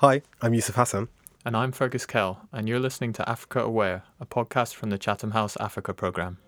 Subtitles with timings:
[0.00, 1.08] Hi, I'm Yusuf Hassan.
[1.44, 5.32] And I'm Fergus Kell, and you're listening to Africa Aware, a podcast from the Chatham
[5.32, 6.38] House Africa programme.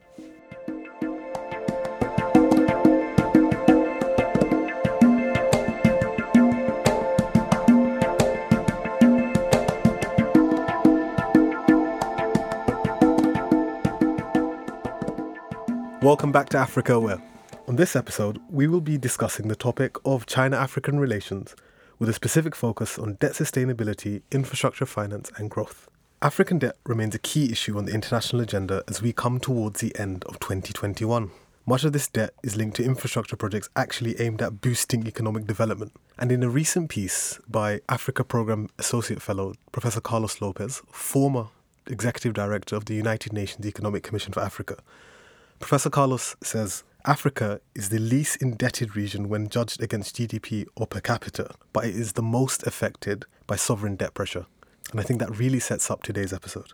[16.01, 17.21] Welcome back to Africa Aware.
[17.67, 21.57] On this episode, we will be discussing the topic of China African relations
[22.01, 25.87] with a specific focus on debt sustainability, infrastructure finance, and growth.
[26.23, 29.97] African debt remains a key issue on the international agenda as we come towards the
[29.99, 31.31] end of 2021.
[31.67, 35.93] Much of this debt is linked to infrastructure projects actually aimed at boosting economic development.
[36.19, 41.49] And in a recent piece by Africa Programme Associate Fellow Professor Carlos Lopes, former
[41.87, 44.77] Executive Director of the United Nations Economic Commission for Africa,
[45.59, 51.01] Professor Carlos says Africa is the least indebted region when judged against GDP or per
[51.01, 54.47] capita, but it is the most affected by sovereign debt pressure.
[54.91, 56.73] And I think that really sets up today's episode.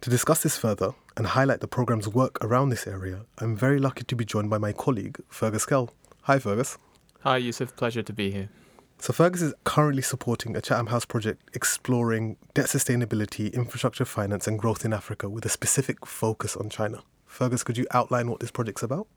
[0.00, 4.04] To discuss this further and highlight the programme's work around this area, I'm very lucky
[4.04, 5.90] to be joined by my colleague, Fergus Kell.
[6.22, 6.78] Hi, Fergus.
[7.20, 7.76] Hi, Yusuf.
[7.76, 8.48] Pleasure to be here.
[8.98, 14.58] So, Fergus is currently supporting a Chatham House project exploring debt sustainability, infrastructure finance, and
[14.58, 17.02] growth in Africa with a specific focus on China.
[17.26, 19.08] Fergus, could you outline what this project's about?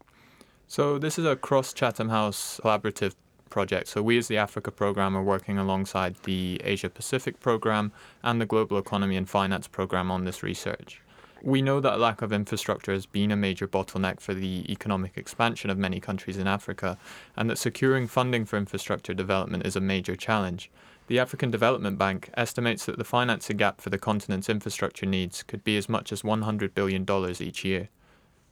[0.67, 3.13] So, this is a cross Chatham House collaborative
[3.52, 3.88] project.
[3.88, 7.91] So, we as the Africa program are working alongside the Asia Pacific program
[8.23, 11.02] and the Global Economy and Finance program on this research.
[11.43, 15.69] We know that lack of infrastructure has been a major bottleneck for the economic expansion
[15.69, 16.97] of many countries in Africa,
[17.38, 20.71] and that securing funding for infrastructure development is a major challenge.
[21.08, 25.63] The African Development Bank estimates that the financing gap for the continent's infrastructure needs could
[25.63, 27.05] be as much as $100 billion
[27.39, 27.89] each year.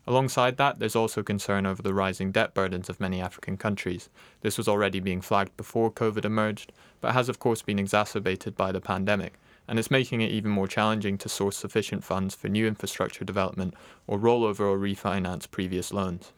[0.05, 4.09] Alongside that, there's also concern over the rising debt burdens of many African countries.
[4.41, 8.73] This was already being flagged before COVID emerged, but has of course been exacerbated by
[8.73, 12.67] the pandemic, and it's making it even more challenging to source sufficient funds for new
[12.67, 16.33] infrastructure development or roll over or refinance previous loans.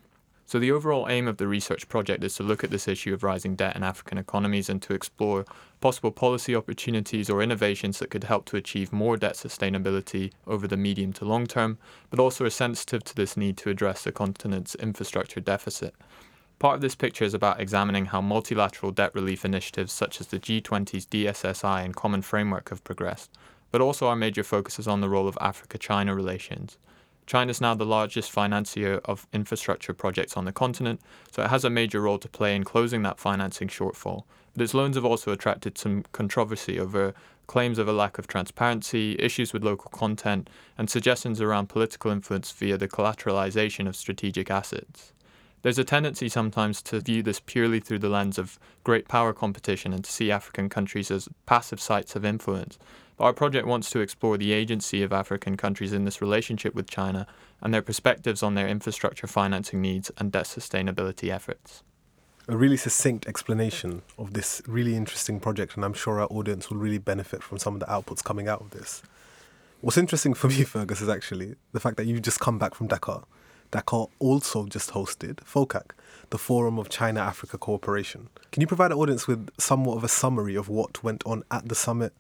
[0.48, 3.24] So, the overall aim of the research project is to look at this issue of
[3.24, 5.44] rising debt in African economies and to explore
[5.82, 10.78] possible policy opportunities or innovations that could help to achieve more debt sustainability over the
[10.78, 11.80] medium to long term,
[12.12, 15.96] but also are sensitive to this need to address the continent's infrastructure deficit.
[16.60, 20.40] Part of this picture is about examining how multilateral debt relief initiatives such as the
[20.40, 23.32] G20's DSSI and Common Framework have progressed,
[23.72, 26.78] but also our major focus is on the role of Africa China relations.
[27.26, 31.66] China is now the largest financier of infrastructure projects on the continent, so it has
[31.66, 34.24] a major role to play in closing that financing shortfall.
[34.54, 37.14] But its loans have also attracted some controversy over
[37.48, 42.52] claims of a lack of transparency, issues with local content, and suggestions around political influence
[42.52, 45.14] via the collateralization of strategic assets.
[45.62, 49.94] There's a tendency sometimes to view this purely through the lens of great power competition
[49.94, 52.78] and to see African countries as passive sites of influence.
[53.18, 56.90] But our project wants to explore the agency of African countries in this relationship with
[56.90, 57.28] China
[57.62, 61.84] and their perspectives on their infrastructure financing needs and debt sustainability efforts.
[62.48, 66.78] A really succinct explanation of this really interesting project, and I'm sure our audience will
[66.78, 69.02] really benefit from some of the outputs coming out of this.
[69.82, 72.88] What's interesting for me, Fergus, is actually the fact that you've just come back from
[72.88, 73.24] Dakar.
[73.72, 75.92] Dakar also just hosted FOCAC,
[76.30, 78.30] the Forum of China Africa Cooperation.
[78.52, 81.68] Can you provide the audience with somewhat of a summary of what went on at
[81.68, 82.14] the summit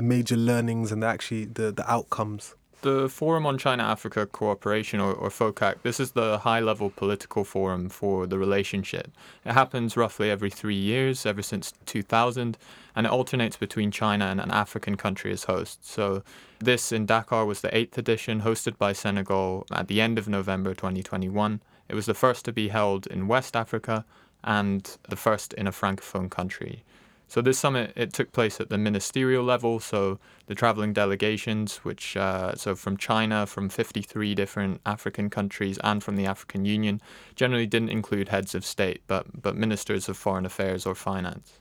[0.00, 2.54] the major learnings and the, actually the, the outcomes?
[2.80, 7.44] The Forum on China Africa Cooperation, or, or FOCAC, this is the high level political
[7.44, 9.12] forum for the relationship.
[9.44, 12.56] It happens roughly every three years, ever since 2000,
[12.96, 15.86] and it alternates between China and an African country as host.
[15.86, 16.22] So,
[16.60, 20.72] this in Dakar was the eighth edition, hosted by Senegal at the end of November
[20.72, 21.60] 2021.
[21.90, 24.06] It was the first to be held in West Africa
[24.42, 26.84] and the first in a francophone country.
[27.30, 29.78] So this summit it took place at the ministerial level.
[29.78, 36.02] So the traveling delegations, which uh, so from China, from 53 different African countries, and
[36.02, 37.00] from the African Union,
[37.36, 41.60] generally didn't include heads of state, but but ministers of foreign affairs or finance.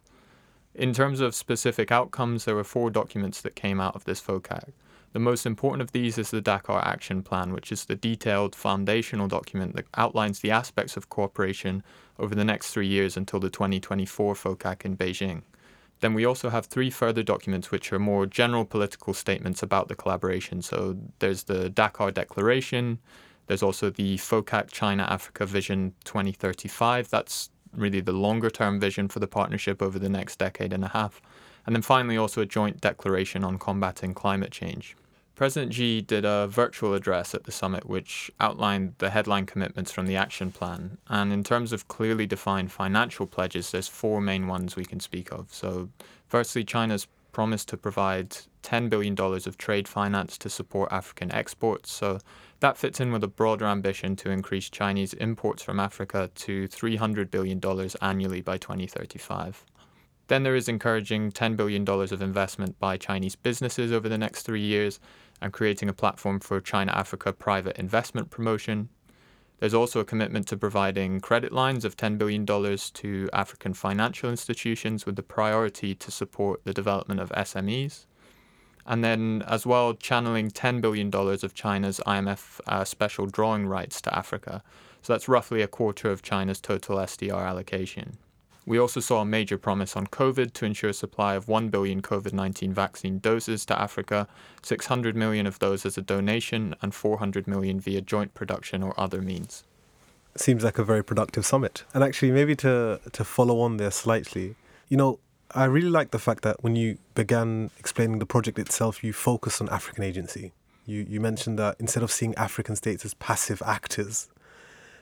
[0.73, 4.71] In terms of specific outcomes, there were four documents that came out of this FOCAC.
[5.13, 9.27] The most important of these is the Dakar Action Plan, which is the detailed foundational
[9.27, 11.83] document that outlines the aspects of cooperation
[12.17, 15.43] over the next three years until the 2024 FOCAC in Beijing.
[16.01, 19.95] Then we also have three further documents which are more general political statements about the
[19.95, 20.61] collaboration.
[20.61, 22.99] So there's the Dakar Declaration,
[23.49, 27.09] there's also the FOCAC China Africa Vision 2035.
[27.09, 30.89] That's really the longer term vision for the partnership over the next decade and a
[30.89, 31.19] half.
[31.65, 34.95] And then finally, also a joint declaration on combating climate change.
[35.39, 40.05] President Xi did a virtual address at the summit which outlined the headline commitments from
[40.05, 40.97] the action plan.
[41.07, 45.31] And in terms of clearly defined financial pledges, there's four main ones we can speak
[45.31, 45.47] of.
[45.53, 45.87] So,
[46.27, 51.89] firstly, China's promised to provide $10 billion of trade finance to support African exports.
[51.89, 52.19] So
[52.59, 57.31] that fits in with a broader ambition to increase Chinese imports from Africa to $300
[57.31, 57.61] billion
[58.01, 59.63] annually by 2035.
[60.29, 64.61] Then there is encouraging $10 billion of investment by Chinese businesses over the next three
[64.61, 64.99] years
[65.41, 68.89] and creating a platform for China Africa private investment promotion.
[69.59, 75.05] There's also a commitment to providing credit lines of $10 billion to African financial institutions
[75.05, 78.05] with the priority to support the development of SMEs.
[78.85, 84.17] And then, as well, channeling $10 billion of China's IMF uh, special drawing rights to
[84.17, 84.63] Africa.
[85.01, 88.17] So that's roughly a quarter of China's total SDR allocation.
[88.69, 92.33] We also saw a major promise on COVID to ensure supply of 1 billion COVID
[92.33, 94.27] 19 vaccine doses to Africa,
[94.61, 99.23] 600 million of those as a donation, and 400 million via joint production or other
[99.23, 99.63] means.
[100.35, 101.83] Seems like a very productive summit.
[101.95, 104.53] And actually, maybe to, to follow on there slightly,
[104.87, 105.17] you know,
[105.55, 109.61] I really like the fact that when you began explaining the project itself, you focused
[109.61, 110.51] on African agency.
[110.85, 114.27] You, you mentioned that instead of seeing African states as passive actors,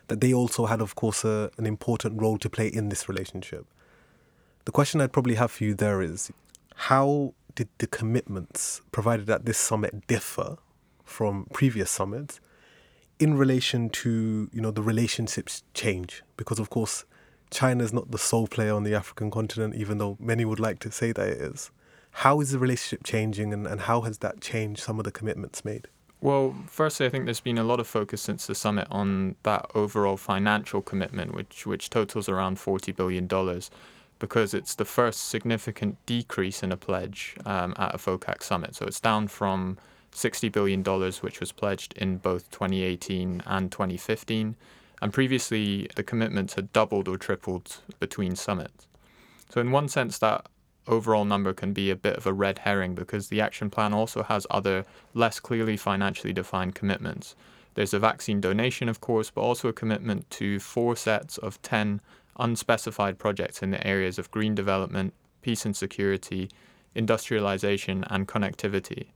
[0.08, 3.66] that they also had, of course, a, an important role to play in this relationship.
[4.66, 6.32] The question I'd probably have for you there is
[6.76, 10.58] how did the commitments provided at this summit differ
[11.04, 12.40] from previous summits
[13.20, 16.24] in relation to you know the relationships change?
[16.36, 17.06] Because of course,
[17.50, 20.80] China is not the sole player on the African continent, even though many would like
[20.80, 21.72] to say that it is.
[22.12, 25.64] How is the relationship changing, and, and how has that changed some of the commitments
[25.64, 25.88] made?
[26.20, 29.70] Well, firstly, I think there's been a lot of focus since the summit on that
[29.76, 33.70] overall financial commitment, which which totals around forty billion dollars,
[34.18, 38.76] because it's the first significant decrease in a pledge um, at a FOCAC summit.
[38.76, 39.78] So it's down from
[40.12, 44.56] sixty billion dollars, which was pledged in both 2018 and 2015,
[45.04, 48.88] and previously the commitments had doubled or tripled between summits.
[49.50, 50.48] So in one sense, that
[50.88, 54.24] overall number can be a bit of a red herring because the action plan also
[54.24, 57.36] has other less clearly financially defined commitments.
[57.76, 62.02] There's a vaccine donation, of course, but also a commitment to four sets of 10
[62.40, 66.50] unspecified projects in the areas of green development, peace and security,
[66.96, 69.08] industrialization, and connectivity.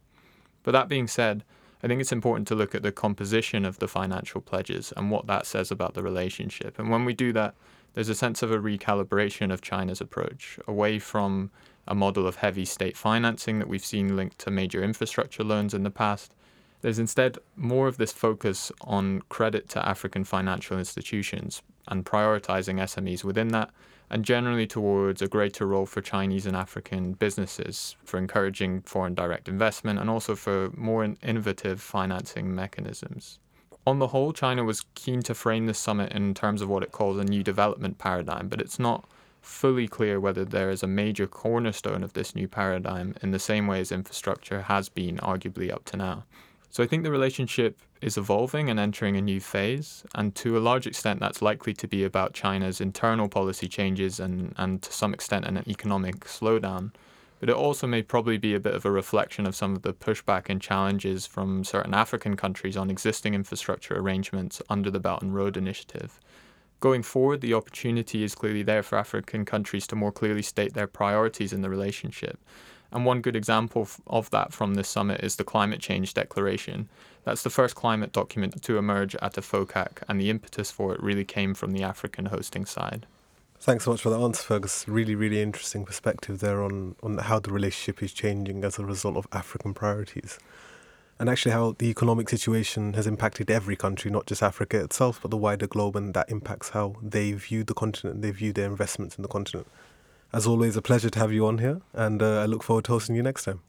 [0.64, 1.44] But that being said,
[1.84, 5.26] I think it's important to look at the composition of the financial pledges and what
[5.28, 6.78] that says about the relationship.
[6.78, 7.56] And when we do that,
[7.94, 11.52] there's a sense of a recalibration of China's approach away from
[11.88, 15.84] a model of heavy state financing that we've seen linked to major infrastructure loans in
[15.84, 16.34] the past.
[16.82, 23.24] There's instead more of this focus on credit to African financial institutions and prioritizing SMEs
[23.24, 23.72] within that,
[24.10, 29.48] and generally towards a greater role for Chinese and African businesses for encouraging foreign direct
[29.48, 33.40] investment and also for more innovative financing mechanisms.
[33.88, 36.92] On the whole, China was keen to frame this summit in terms of what it
[36.92, 39.06] calls a new development paradigm, but it's not
[39.42, 43.66] fully clear whether there is a major cornerstone of this new paradigm in the same
[43.66, 46.24] way as infrastructure has been arguably up to now.
[46.70, 50.60] So I think the relationship is evolving and entering a new phase, and to a
[50.60, 55.14] large extent, that's likely to be about China's internal policy changes and, and to some
[55.14, 56.92] extent an economic slowdown
[57.42, 59.94] but it also may probably be a bit of a reflection of some of the
[59.94, 65.34] pushback and challenges from certain African countries on existing infrastructure arrangements under the Belt and
[65.34, 66.20] Road Initiative.
[66.82, 70.86] Going forward, the opportunity is clearly there for African countries to more clearly state their
[70.86, 72.40] priorities in the relationship.
[72.92, 76.90] And one good example of that from this summit is the Climate Change Declaration.
[77.24, 81.02] That's the first climate document to emerge at a FOCAC, and the impetus for it
[81.02, 83.08] really came from the African hosting side.
[83.62, 84.88] Thanks so much for that answer, Fergus.
[84.88, 89.18] Really, really interesting perspective there on, on how the relationship is changing as a result
[89.18, 90.40] of African priorities.
[91.20, 95.30] And actually, how the economic situation has impacted every country, not just Africa itself, but
[95.30, 99.16] the wider globe, and that impacts how they view the continent, they view their investments
[99.16, 99.68] in the continent.
[100.34, 102.94] As always, a pleasure to have you on here, and uh, I look forward to
[102.94, 103.62] hosting you next time.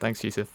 [0.00, 0.48] Thanks, Yusuf.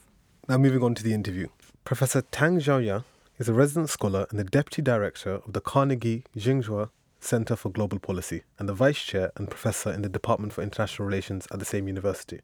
[0.50, 1.50] Now, moving on to the interview.
[1.84, 3.04] Professor Tang Xiaoyang
[3.38, 6.90] is a resident scholar and the deputy director of the Carnegie Tsinghua
[7.24, 11.08] Center for Global Policy and the Vice Chair and Professor in the Department for International
[11.08, 12.42] Relations at the same university.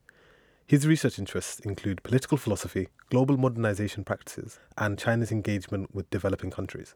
[0.68, 6.94] His research interests include political philosophy, global modernization practices, and China's engagement with developing countries.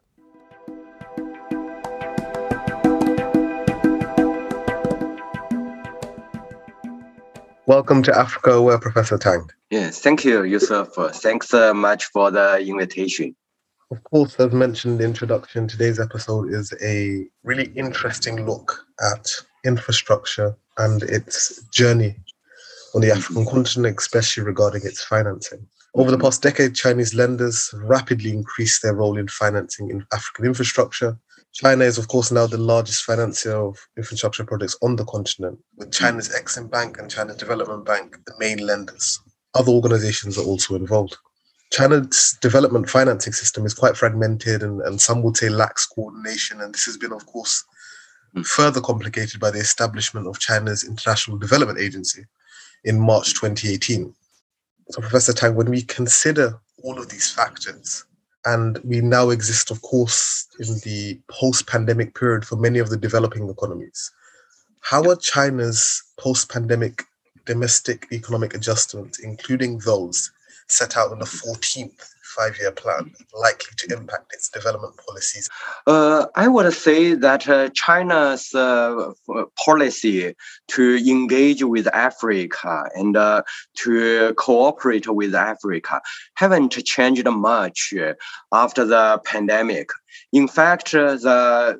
[7.66, 9.48] Welcome to Africa Aware, Professor Tang.
[9.70, 10.88] Yes, thank you, Yusuf.
[11.14, 13.34] Thanks so uh, much for the invitation.
[13.92, 19.28] Of course, as mentioned in the introduction, today's episode is a really interesting look at
[19.66, 22.16] infrastructure and its journey
[22.94, 25.66] on the African continent, especially regarding its financing.
[25.94, 31.18] Over the past decade, Chinese lenders rapidly increased their role in financing in African infrastructure,
[31.52, 35.92] China is, of course, now the largest financier of infrastructure projects on the continent, with
[35.92, 39.20] China's Exim Bank and China's Development Bank the main lenders.
[39.54, 41.18] Other organizations are also involved.
[41.72, 46.60] China's development financing system is quite fragmented and, and some would say lacks coordination.
[46.60, 47.64] And this has been, of course,
[48.34, 48.42] hmm.
[48.42, 52.26] further complicated by the establishment of China's International Development Agency
[52.84, 54.14] in March 2018.
[54.90, 58.04] So, Professor Tang, when we consider all of these factors,
[58.44, 62.96] and we now exist, of course, in the post pandemic period for many of the
[62.96, 64.10] developing economies,
[64.80, 67.04] how are China's post pandemic
[67.46, 70.30] domestic economic adjustments, including those
[70.72, 75.48] set out on the 14th five year plan likely to impact its development policies?
[75.86, 79.12] Uh, I would say that uh, China's uh,
[79.64, 80.34] policy
[80.68, 83.42] to engage with Africa and uh,
[83.78, 86.00] to cooperate with Africa
[86.34, 87.94] haven't changed much
[88.52, 89.90] after the pandemic.
[90.32, 91.78] In fact, the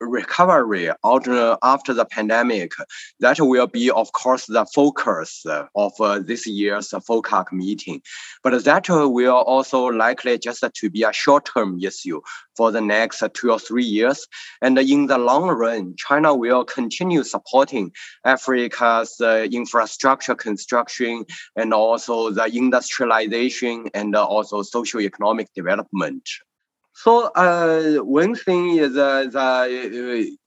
[0.00, 2.72] recovery after the pandemic,
[3.20, 5.44] that will be, of course, the focus
[5.74, 5.92] of
[6.26, 8.00] this year's FOCAC meeting.
[8.42, 12.20] But that will also likely just to be a short-term issue
[12.56, 14.26] for the next two or three years.
[14.60, 17.92] And in the long run, China will continue supporting
[18.24, 21.24] Africa's uh, infrastructure construction
[21.56, 26.28] and also the industrialization and also socio-economic development.
[26.94, 30.41] So uh, one thing is uh, the uh,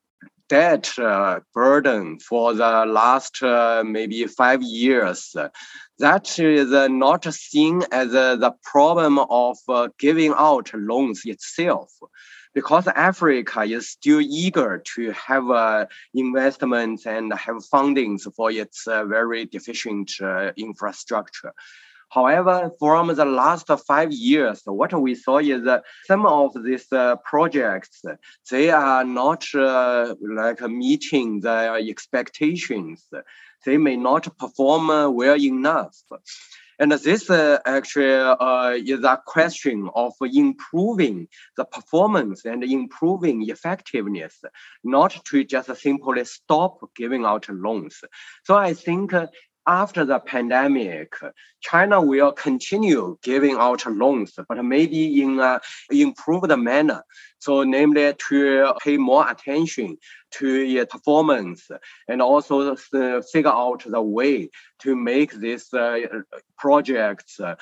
[0.50, 5.36] debt uh, burden for the last uh, maybe five years.
[6.00, 9.58] That is not seen as the problem of
[9.98, 11.92] giving out loans itself
[12.56, 19.04] because Africa is still eager to have uh, investments and have fundings for its uh,
[19.06, 21.54] very deficient uh, infrastructure.
[22.10, 27.18] However, from the last five years, what we saw is that some of these uh,
[27.18, 28.02] projects,
[28.50, 33.06] they are not uh, like meeting their expectations.
[33.66, 35.98] They may not perform well enough.
[36.78, 44.44] And this uh, actually uh, is a question of improving the performance and improving effectiveness,
[44.84, 48.04] not to just simply stop giving out loans.
[48.44, 49.28] So I think uh,
[49.68, 51.14] after the pandemic,
[51.62, 57.04] China will continue giving out loans, but maybe in an improved manner.
[57.40, 59.98] So, namely, to pay more attention
[60.32, 61.70] to its performance
[62.08, 66.00] and also figure out the way to make these uh,
[66.58, 67.56] projects uh,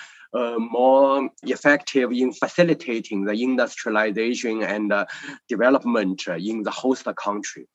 [0.58, 5.06] more effective in facilitating the industrialization and uh,
[5.48, 7.68] development in the host country.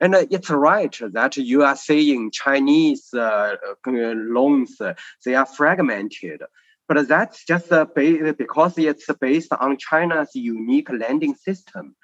[0.00, 4.80] And uh, it's right that you are saying Chinese uh, uh, loans,
[5.24, 6.42] they are fragmented.
[6.86, 11.96] But that's just because it's based on China's unique lending system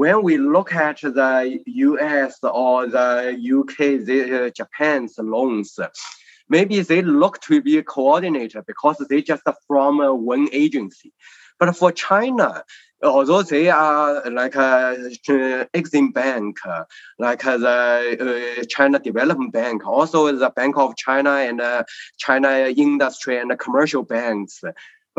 [0.00, 5.78] when we look at the US or the UK, the, uh, Japan's loans,
[6.48, 11.12] maybe they look to be coordinated because they just from uh, one agency.
[11.58, 12.64] But for China,
[13.02, 14.96] although they are like a
[15.74, 16.58] Exim Bank,
[17.18, 21.84] like the uh, China Development Bank, also the Bank of China and uh,
[22.18, 24.62] China Industry and Commercial Banks,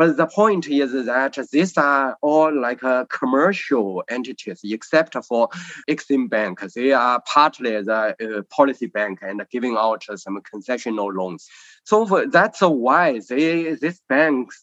[0.02, 5.48] but the point is that these are all like uh, commercial entities, except for
[5.88, 6.58] Exim Bank.
[6.74, 11.48] They are partly the uh, policy bank and giving out some concessional loans.
[11.84, 14.60] So for, that's why they these banks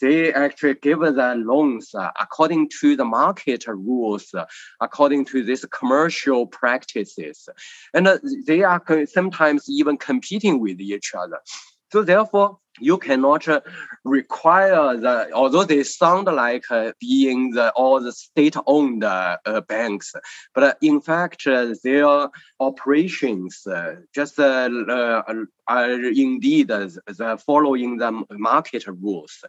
[0.00, 4.46] they actually give the loans uh, according to the market rules, uh,
[4.80, 7.46] according to these commercial practices,
[7.92, 11.40] and uh, they are sometimes even competing with each other.
[11.92, 13.60] So therefore, you cannot uh,
[14.04, 19.36] require the although they sound like uh, being the all the state-owned uh,
[19.68, 20.14] banks,
[20.54, 21.44] but in fact
[21.82, 22.28] their
[22.60, 23.66] operations
[24.14, 25.92] just are
[26.26, 29.44] indeed the following the market rules.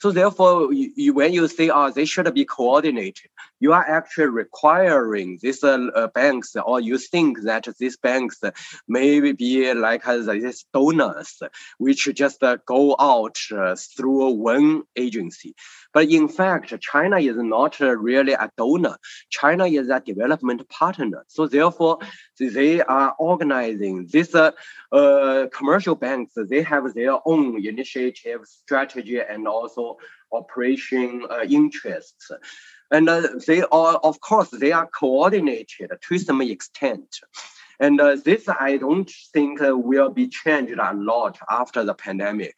[0.00, 5.38] So therefore, you, when you say, oh, they should be coordinated, you are actually requiring
[5.42, 5.64] these
[6.14, 8.40] banks, or you think that these banks
[8.86, 11.42] may be like uh, these donors,
[11.78, 15.54] which just uh, go out uh, through one agency.
[15.94, 18.96] But in fact, China is not really a donor.
[19.30, 21.20] China is a development partner.
[21.28, 21.98] So therefore,
[22.38, 24.50] they are organizing this uh,
[24.98, 26.32] uh, commercial banks.
[26.52, 29.96] They have their own initiative, strategy, and also
[30.32, 32.26] operation uh, interests.
[32.90, 37.10] And uh, they are, of course, they are coordinated to some extent.
[37.80, 42.56] And uh, this, I don't think uh, will be changed a lot after the pandemic.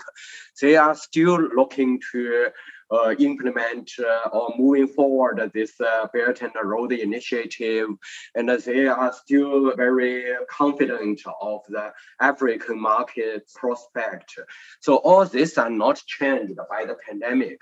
[0.61, 2.49] They are still looking to
[2.91, 7.89] uh, implement uh, or moving forward this uh, Belt and Road Initiative,
[8.35, 14.39] and they are still very confident of the African market prospect.
[14.81, 17.59] So all these are not changed by the pandemic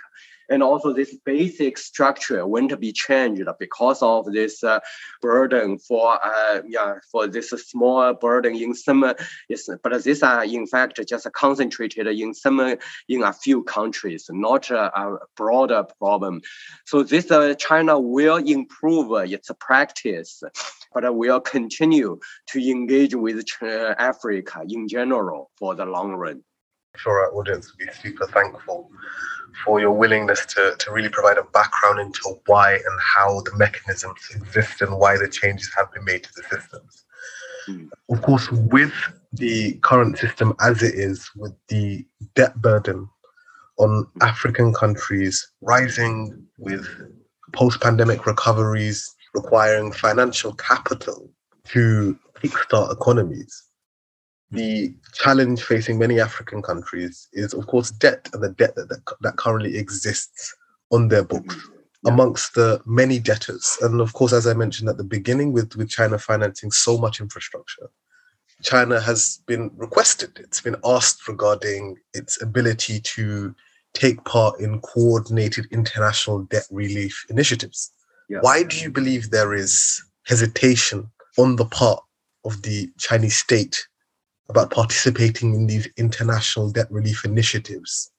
[0.50, 4.80] and also this basic structure won't be changed because of this uh,
[5.20, 9.12] burden for uh, yeah for this small burden in some
[9.48, 12.60] yes, but these are in fact just concentrated in some
[13.08, 16.40] in a few countries, not a, a broader problem.
[16.86, 20.42] So this uh, China will improve its practice,
[20.92, 26.42] but will continue to engage with Africa in general for the long run.
[26.94, 28.88] I'm sure our audience will be super thankful
[29.64, 34.20] for your willingness to, to really provide a background into why and how the mechanisms
[34.34, 37.04] exist and why the changes have been made to the systems.
[37.68, 37.88] Mm.
[38.10, 38.92] Of course, with
[39.32, 43.08] the current system as it is, with the debt burden
[43.78, 46.86] on African countries rising, with
[47.52, 51.28] post pandemic recoveries requiring financial capital
[51.64, 53.64] to kickstart economies,
[54.54, 59.02] the challenge facing many African countries is, of course, debt and the debt that, that,
[59.20, 60.54] that currently exists
[60.90, 61.56] on their books
[62.04, 62.12] yeah.
[62.12, 63.76] amongst the many debtors.
[63.80, 67.20] And of course, as I mentioned at the beginning, with, with China financing so much
[67.20, 67.90] infrastructure,
[68.62, 73.54] China has been requested, it's been asked regarding its ability to
[73.92, 77.92] take part in coordinated international debt relief initiatives.
[78.28, 78.38] Yeah.
[78.40, 82.02] Why do you believe there is hesitation on the part
[82.44, 83.86] of the Chinese state
[84.48, 88.10] about participating in these international debt relief initiatives?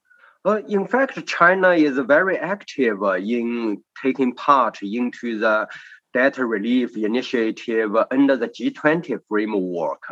[0.44, 5.66] Well, in fact, China is very active in taking part into the
[6.14, 10.02] debt relief initiative under the G20 framework.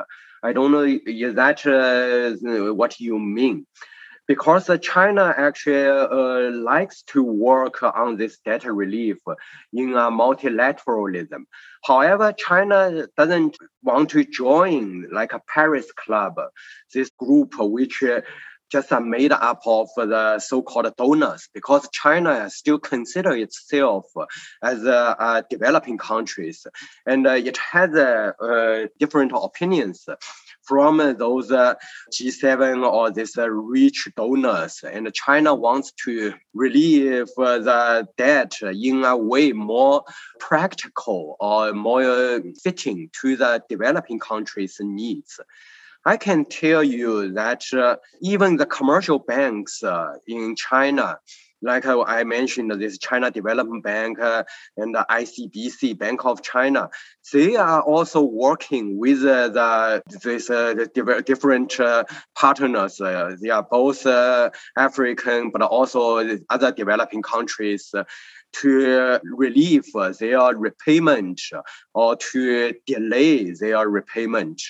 [0.42, 3.66] I don't know is that uh, what you mean
[4.26, 9.18] because China actually uh, likes to work on this debt relief
[9.72, 11.44] in a multilateralism.
[11.84, 16.34] However, China doesn't want to join like a Paris Club,
[16.92, 18.02] this group which
[18.74, 24.06] just are made up of the so-called donors because China still consider itself
[24.62, 26.66] as a, a developing countries
[27.06, 30.08] and uh, it has uh, different opinions
[30.64, 31.74] from those uh,
[32.12, 34.82] G7 or these uh, rich donors.
[34.82, 40.04] And China wants to relieve uh, the debt in a way more
[40.40, 45.40] practical or more fitting to the developing countries' needs.
[46.06, 51.18] I can tell you that uh, even the commercial banks uh, in China
[51.64, 54.44] like I mentioned, this China Development Bank uh,
[54.76, 56.90] and the ICBC, Bank of China,
[57.32, 63.00] they are also working with uh, the this uh, the different uh, partners.
[63.00, 67.94] Uh, they are both uh, African, but also other developing countries
[68.52, 69.86] to relieve
[70.20, 71.40] their repayment
[71.94, 74.60] or to delay their repayment.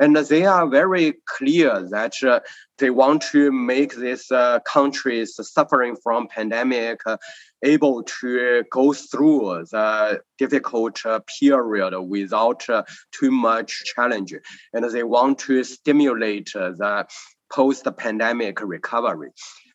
[0.00, 2.40] And they are very clear that uh,
[2.80, 7.16] they want to make these uh, countries suffering from pandemic uh,
[7.62, 14.34] able to go through the difficult uh, period without uh, too much challenge.
[14.72, 17.06] And they want to stimulate uh, the
[17.52, 19.30] post-pandemic recovery.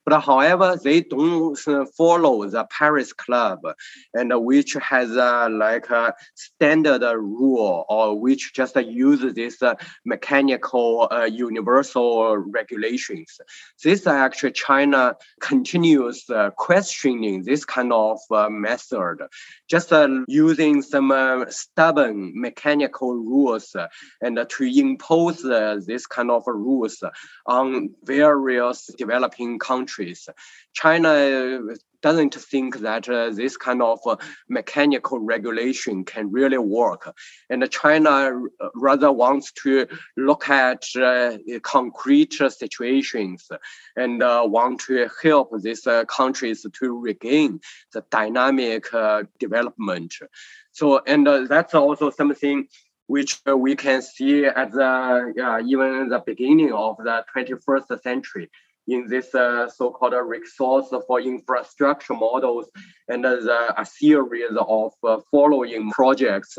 [0.06, 1.58] But however, they don't
[1.98, 3.62] follow the Paris Club,
[4.13, 9.74] and which has a, like a standard rule or which just uses this uh,
[10.06, 13.39] mechanical uh, universal regulations.
[13.84, 19.18] This actually China continues uh, questioning this kind of uh, method,
[19.68, 19.91] just
[20.28, 23.76] using some stubborn mechanical rules
[24.22, 25.41] and to impose
[25.86, 27.04] this kind of rules
[27.48, 30.29] on various developing countries countries.
[30.73, 31.62] China
[32.01, 34.15] doesn't think that uh, this kind of uh,
[34.47, 37.12] mechanical regulation can really work.
[37.49, 38.31] And China
[38.75, 43.49] rather wants to look at uh, concrete situations
[43.95, 47.60] and uh, want to help these uh, countries to regain
[47.93, 50.13] the dynamic uh, development.
[50.73, 52.67] So, and that's also something
[53.08, 58.49] which we can see at the even the beginning of the 21st century
[58.88, 62.69] in this uh, so-called resource for infrastructure models
[63.08, 66.58] and uh, a series of uh, following projects.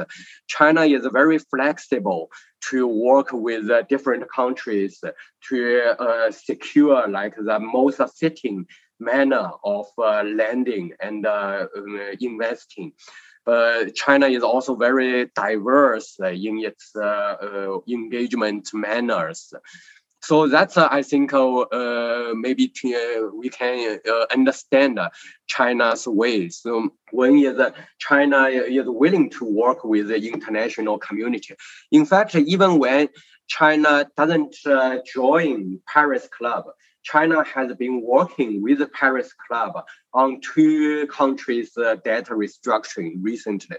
[0.49, 2.29] China is very flexible
[2.71, 5.03] to work with uh, different countries
[5.49, 8.67] to uh, secure like the most fitting
[8.99, 11.69] manner of uh, lending and um,
[12.21, 12.93] investing.
[13.45, 16.93] But China is also very diverse in its
[17.87, 19.55] engagement manners.
[20.27, 22.73] So that's uh, I think uh, uh maybe
[23.33, 24.01] we can
[24.33, 24.99] understand
[25.47, 26.49] China's way.
[26.49, 27.57] So when is
[28.01, 31.55] China is willing to work with the international community.
[31.93, 33.09] In fact, even when
[33.47, 34.57] China doesn't
[35.15, 36.65] join Paris Club,
[37.05, 39.75] China has been working with the Paris Club
[40.13, 43.77] on two countries' debt restructuring recently.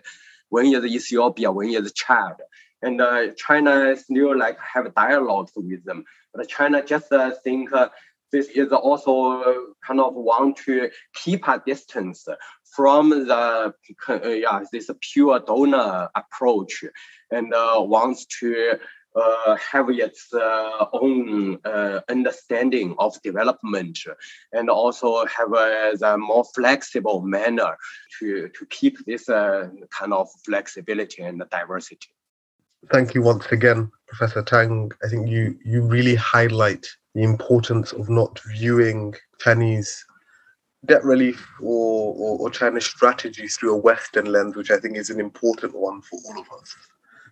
[0.48, 2.38] One is Ethiopia, one is Chad
[2.82, 6.04] and uh, China still like have dialogues with them.
[6.34, 7.90] But China just uh, think uh,
[8.32, 12.28] this is also kind of want to keep a distance
[12.76, 13.74] from the
[14.10, 16.84] uh, yeah this pure donor approach,
[17.32, 18.74] and uh, wants to.
[19.16, 20.28] Uh, have its
[20.94, 21.58] own
[22.08, 23.98] understanding of development
[24.54, 27.76] and also have a, more flexible manner
[28.20, 32.10] to, to keep this kind of flexibility and diversity
[32.92, 34.92] thank you once again, Professor Tang.
[35.04, 36.86] I think you you really highlight
[37.16, 40.06] the importance of not viewing Chinese
[40.86, 45.10] debt relief or, or, or China's strategies through a Western lens, which I think is
[45.10, 46.76] an important one for all of us.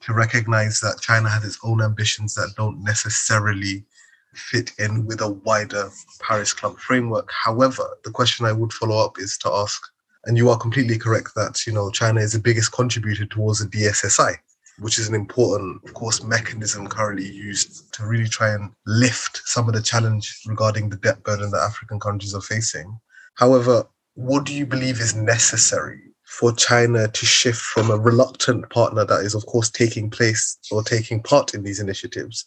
[0.02, 3.86] To recognize that China has its own ambitions that don't necessarily
[4.34, 7.30] fit in with a wider Paris Club framework.
[7.32, 9.82] However, the question I would follow up is to ask,
[10.26, 13.68] and you are completely correct that you know China is the biggest contributor towards the
[13.68, 14.36] DSSI
[14.80, 19.68] which is an important, of course, mechanism currently used to really try and lift some
[19.68, 23.00] of the challenge regarding the debt burden that African countries are facing.
[23.36, 23.86] However,
[24.16, 29.22] what do you believe is necessary for China to shift from a reluctant partner that
[29.22, 32.44] is, of course, taking place or taking part in these initiatives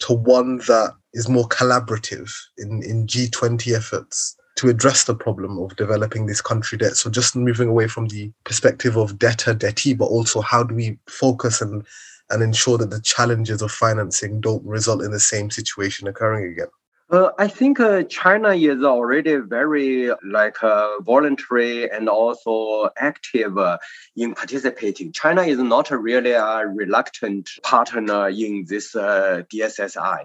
[0.00, 5.76] to one that is more collaborative in, in G20 efforts to address the problem of
[5.76, 6.96] developing this country debt.
[6.96, 10.98] So just moving away from the perspective of debtor, dettee, but also how do we
[11.08, 11.84] focus and
[12.30, 16.68] and ensure that the challenges of financing don't result in the same situation occurring again?
[17.10, 23.76] Uh, I think uh, China is already very like uh, voluntary and also active uh,
[24.16, 25.12] in participating.
[25.12, 30.24] China is not really a reluctant partner in this uh, DSSI.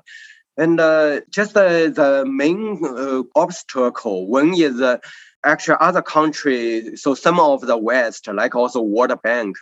[0.60, 4.98] And uh, just uh, the main uh, obstacle, one is uh,
[5.46, 9.56] actually other countries, so some of the West, like also World Bank,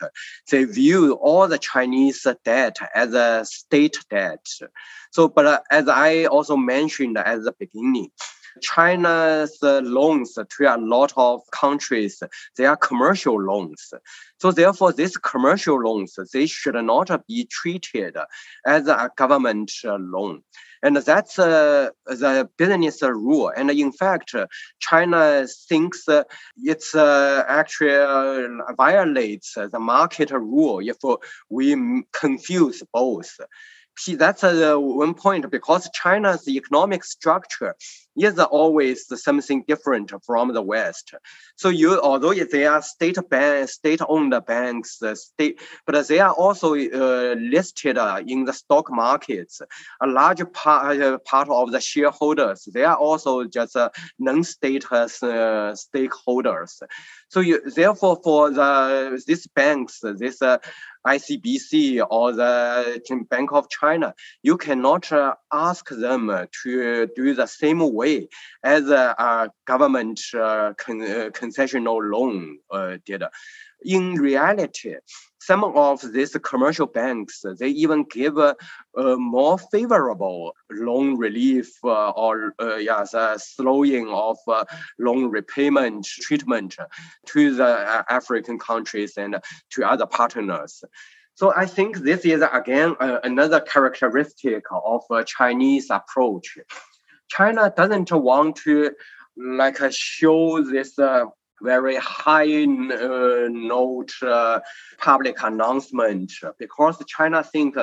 [0.50, 4.44] they view all the Chinese debt as a state debt.
[5.12, 8.10] So, but uh, as I also mentioned at the beginning,
[8.62, 12.22] China's loans to a lot of countries,
[12.58, 13.93] they are commercial loans.
[14.39, 18.17] So therefore, these commercial loans, they should not be treated
[18.65, 20.43] as a government loan.
[20.84, 23.52] And that's uh, the business rule.
[23.56, 24.36] And in fact,
[24.80, 26.06] China thinks
[26.58, 30.98] it's uh, actually uh, violates the market rule if
[31.50, 33.39] we confuse both
[34.00, 37.76] See, that's uh, one point because China's economic structure
[38.18, 41.14] is always something different from the West.
[41.56, 47.36] So you, although they are state bank, state-owned banks, state, but they are also uh,
[47.36, 49.62] listed uh, in the stock markets.
[50.02, 55.08] A large part uh, part of the shareholders they are also just uh, non-state uh,
[55.08, 56.82] stakeholders.
[57.30, 60.42] So you, therefore, for the these banks, this
[61.08, 67.80] ICBC or the Bank of China, you cannot uh, ask them to do the same
[67.94, 68.07] way
[68.63, 73.24] as a, government uh, con- uh, concessional loan uh, did.
[73.84, 74.96] In reality,
[75.39, 78.56] some of these commercial banks, they even give a,
[78.98, 84.65] a more favorable loan relief uh, or uh, yes, slowing of uh,
[85.00, 86.76] loan repayment treatment
[87.28, 89.38] to the uh, African countries and
[89.72, 90.84] to other partners.
[91.36, 96.58] So I think this is again uh, another characteristic of a Chinese approach.
[97.28, 98.92] China doesn't want to
[99.38, 101.26] like show this uh,
[101.62, 104.60] very high uh, note uh,
[105.00, 107.76] public announcement because China think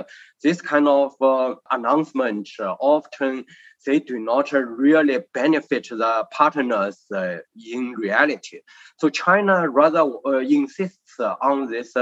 [0.43, 2.49] this kind of uh, announcement
[2.81, 3.45] often
[3.87, 7.39] they do not really benefit the partners uh,
[7.71, 8.61] in reality.
[8.99, 11.95] So China rather uh, insists on this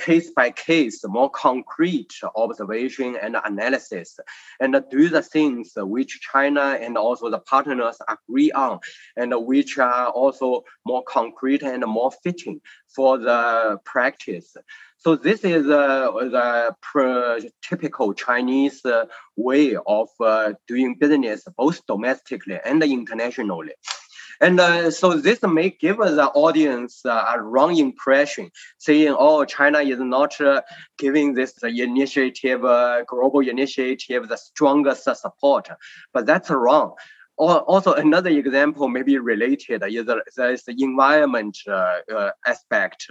[0.00, 4.18] case by case, more concrete observation and analysis,
[4.60, 8.78] and do the things which China and also the partners agree on,
[9.16, 14.56] and which are also more concrete and more fitting for the practice.
[15.00, 19.04] So this is uh, the typical Chinese uh,
[19.36, 23.74] way of uh, doing business, both domestically and internationally.
[24.40, 29.80] And uh, so this may give the audience uh, a wrong impression, saying, oh, China
[29.80, 30.62] is not uh,
[30.96, 35.68] giving this initiative, uh, global initiative, the strongest support.
[36.12, 36.94] But that's wrong.
[37.36, 43.10] Also, another example, maybe related, is the environment uh, uh, aspect.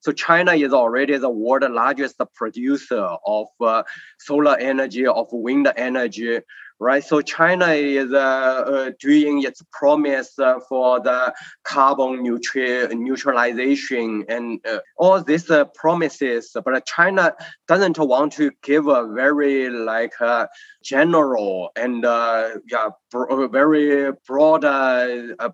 [0.00, 3.82] So China is already the world's largest producer of uh,
[4.18, 6.40] solar energy, of wind energy,
[6.80, 7.04] right?
[7.04, 11.32] So China is uh, uh, doing its promise uh, for the
[11.62, 17.34] carbon neutral neutralization and uh, all these uh, promises, but China
[17.68, 20.46] doesn't want to give a very like uh,
[20.82, 24.62] general and yeah very broad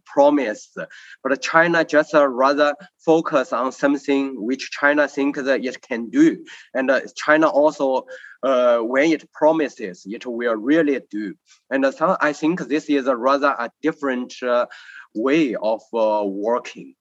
[0.07, 0.75] promise.
[1.23, 6.91] But China just rather focus on something which China thinks that it can do, and
[7.17, 8.07] China also
[8.43, 11.35] uh, when it promises, it will really do.
[11.71, 14.67] And so I think this is a rather a different uh,
[15.15, 16.95] way of uh, working.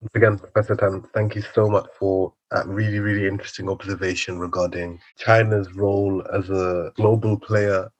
[0.00, 5.00] Once again, Professor Tang, thank you so much for that really, really interesting observation regarding
[5.18, 7.90] China's role as a global player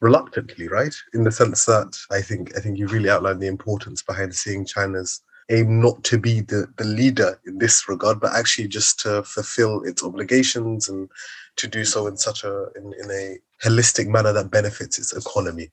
[0.00, 0.94] reluctantly, right?
[1.12, 4.64] In the sense that I think I think you really outlined the importance behind seeing
[4.64, 9.22] China's aim not to be the, the leader in this regard, but actually just to
[9.22, 11.10] fulfill its obligations and
[11.56, 15.70] to do so in such a in, in a holistic manner that benefits its economy.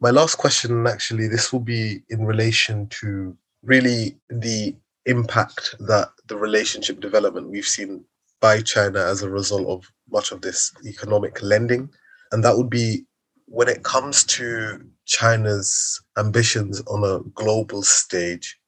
[0.00, 4.74] My last question, actually, this will be in relation to really the
[5.06, 8.04] impact that the relationship development we've seen
[8.40, 11.90] by China as a result of much of this economic lending.
[12.32, 13.04] And that would be
[13.46, 18.58] when it comes to China's ambitions on a global stage,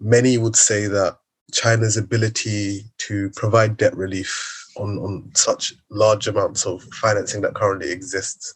[0.00, 1.18] many would say that
[1.52, 7.90] China's ability to provide debt relief on, on such large amounts of financing that currently
[7.90, 8.54] exists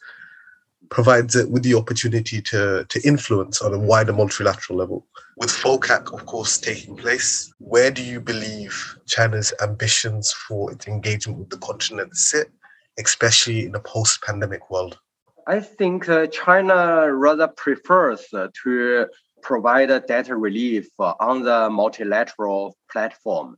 [0.91, 5.07] provides it with the opportunity to, to influence on a wider multilateral level.
[5.37, 11.39] With FOCAC, of course, taking place, where do you believe China's ambitions for its engagement
[11.39, 12.51] with the continent sit,
[12.99, 14.99] especially in a post pandemic world?
[15.47, 19.07] I think uh, China rather prefers uh, to
[19.43, 23.57] provide data relief uh, on the multilateral platform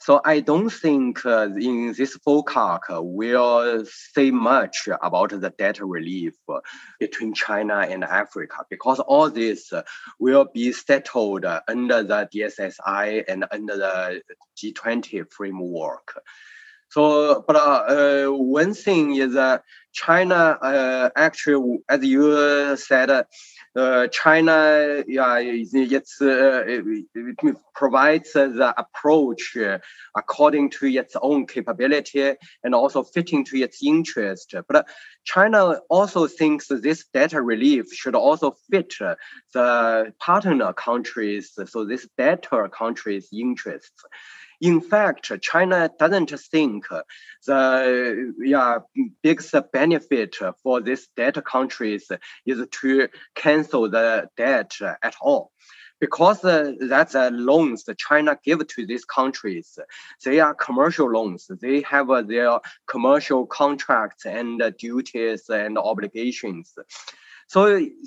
[0.00, 5.80] so I don't think uh, in this FOCAC uh, we'll say much about the debt
[5.80, 6.60] relief uh,
[7.00, 9.82] between China and Africa because all this uh,
[10.18, 14.22] will be settled under the DSSI and under the
[14.56, 16.20] G20 framework.
[16.90, 19.58] So, but uh, one thing is uh,
[19.92, 23.10] China uh, actually, as you said,
[23.76, 29.56] uh, China, yeah, it's, uh, it provides the approach
[30.16, 32.32] according to its own capability
[32.64, 34.54] and also fitting to its interest.
[34.68, 34.86] But
[35.24, 38.94] China also thinks this data relief should also fit
[39.52, 44.04] the partner countries, so this debtor countries' interests.
[44.60, 46.86] In fact, China doesn't think
[47.46, 48.78] the yeah,
[49.22, 52.04] biggest benefit for these debt countries
[52.46, 54.72] is to cancel the debt
[55.08, 55.44] at all
[56.00, 59.78] because uh, that's uh, loans that China give to these countries.
[60.24, 61.50] They are commercial loans.
[61.60, 66.66] They have uh, their commercial contracts and duties and obligations.
[67.48, 67.60] So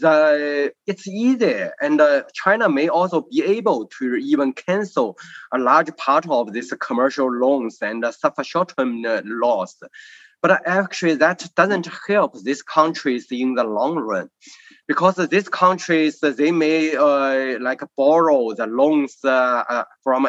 [0.03, 5.17] the, it's easy, and uh, China may also be able to even cancel
[5.51, 9.81] a large part of these commercial loans and uh, suffer short-term uh, loss.
[10.41, 14.29] But actually, that doesn't help these countries in the long run.
[14.87, 20.27] Because these countries they may uh, like borrow the loans uh, uh from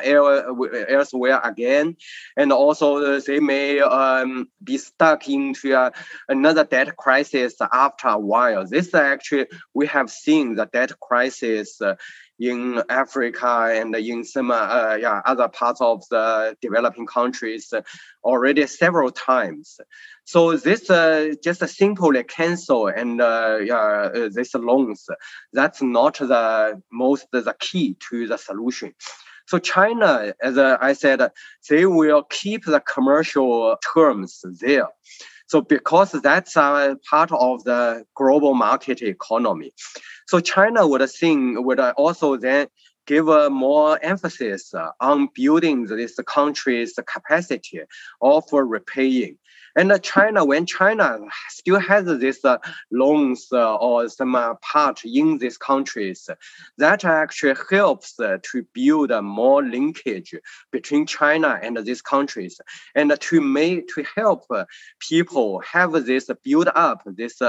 [0.89, 1.97] elsewhere again,
[2.37, 5.91] and also they may um, be stuck into uh,
[6.29, 8.67] another debt crisis after a while.
[8.67, 11.97] This actually we have seen the debt crisis uh,
[12.39, 17.73] in Africa and in some uh, yeah, other parts of the developing countries
[18.25, 19.79] already several times.
[20.25, 25.07] So this uh, just simply cancel and uh, yeah, uh, this loans.
[25.53, 28.95] That's not the most the key to the solution.
[29.53, 31.31] So China, as I said,
[31.69, 34.89] they will keep the commercial terms there.
[35.47, 39.75] So because that's a part of the global market economy.
[40.27, 42.69] So China would think would also then
[43.07, 47.81] give a more emphasis on building this country's capacity
[48.23, 49.37] of repaying.
[49.77, 52.59] And China, when China still has this uh,
[52.91, 56.29] loans uh, or some uh, part in these countries,
[56.79, 60.35] that actually helps to build more linkage
[60.71, 62.61] between China and these countries,
[62.95, 64.45] and to make to help
[64.99, 67.41] people have this build up this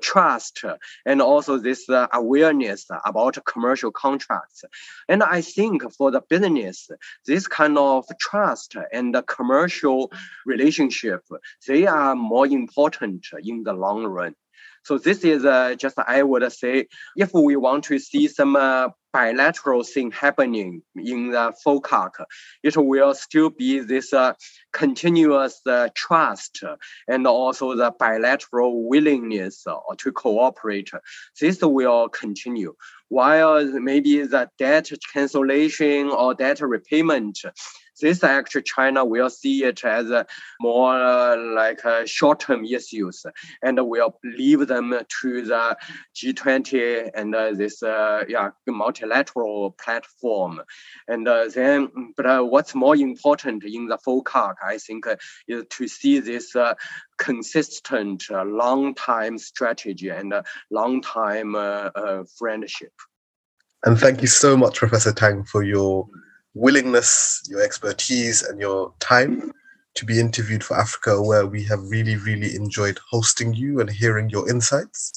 [0.00, 0.64] trust
[1.06, 4.64] and also this uh, awareness about commercial contracts.
[5.08, 6.90] And I think for the business,
[7.26, 10.12] this kind of trust and the commercial
[10.46, 11.22] relationship,
[11.66, 14.34] they are more important in the long run.
[14.84, 18.88] So this is uh, just I would say if we want to see some uh,
[19.12, 22.10] bilateral thing happening in the FOCAC,
[22.62, 24.32] it will still be this uh,
[24.72, 26.64] continuous uh, trust
[27.06, 30.90] and also the bilateral willingness uh, to cooperate.
[31.40, 32.74] This will continue.
[33.08, 37.40] While maybe the debt cancellation or debt repayment
[38.02, 40.26] this actually China will see it as a
[40.60, 43.24] more uh, like uh, short-term issues,
[43.62, 45.76] and will leave them to the
[46.14, 50.60] G20 and uh, this uh, yeah multilateral platform.
[51.08, 55.06] And uh, then, but uh, what's more important in the FOCAC, I think,
[55.48, 56.54] is to see this
[57.18, 60.34] consistent long-time strategy and
[60.70, 61.52] long-time
[62.38, 62.92] friendship.
[63.84, 66.08] And thank you so much, Professor Tang, for your
[66.54, 69.52] willingness, your expertise, and your time
[69.94, 74.30] to be interviewed for Africa Aware we have really, really enjoyed hosting you and hearing
[74.30, 75.12] your insights.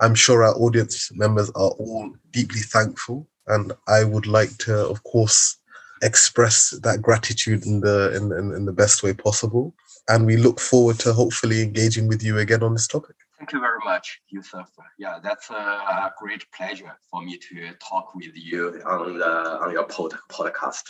[0.00, 5.02] I'm sure our audience members are all deeply thankful, and I would like to, of
[5.04, 5.56] course,
[6.02, 9.74] express that gratitude in the in, in, in the best way possible.
[10.08, 13.16] And we look forward to hopefully engaging with you again on this topic.
[13.38, 14.70] Thank you very much, Yusuf.
[14.98, 19.84] Yeah, that's a great pleasure for me to talk with you on the on your
[19.84, 20.84] pod, podcast.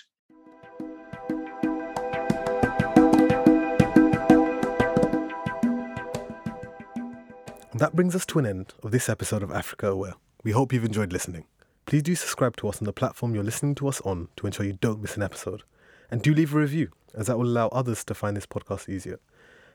[7.74, 10.14] That brings us to an end of this episode of Africa Aware.
[10.44, 11.44] We hope you've enjoyed listening.
[11.84, 14.64] Please do subscribe to us on the platform you're listening to us on to ensure
[14.64, 15.64] you don't miss an episode.
[16.10, 19.18] And do leave a review, as that will allow others to find this podcast easier.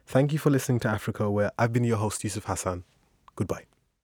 [0.06, 2.84] Thank you for listening to Africa Aware I've been your host, Yusuf Hassan.
[3.36, 3.66] Goodbye.